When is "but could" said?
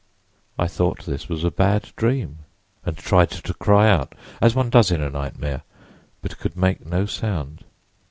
6.23-6.57